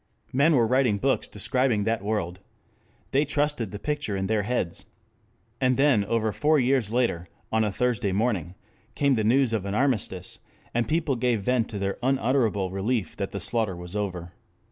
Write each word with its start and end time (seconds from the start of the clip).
Men 0.33 0.55
were 0.55 0.65
writing 0.65 0.97
books 0.97 1.27
describing 1.27 1.83
that 1.83 2.01
world. 2.01 2.39
They 3.11 3.23
trusted 3.23 3.69
the 3.69 3.77
picture 3.77 4.17
in 4.17 4.25
their 4.25 4.41
heads. 4.41 4.87
And 5.61 5.77
then 5.77 6.05
over 6.05 6.31
four 6.33 6.57
years 6.57 6.91
later, 6.91 7.27
on 7.51 7.63
a 7.63 7.71
Thursday 7.71 8.11
morning, 8.11 8.55
came 8.95 9.13
the 9.13 9.23
news 9.23 9.53
of 9.53 9.63
an 9.63 9.75
armistice, 9.75 10.39
and 10.73 10.87
people 10.87 11.15
gave 11.15 11.43
vent 11.43 11.69
to 11.69 11.77
their 11.77 11.99
unutterable 12.01 12.71
relief 12.71 13.15
that 13.17 13.29
the 13.29 13.39
slaughter 13.39 13.75
was 13.75 13.95
over. 13.95 14.33